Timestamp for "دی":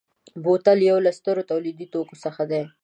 2.51-2.61